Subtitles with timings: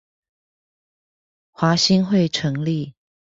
[1.51, 2.95] 華興會成立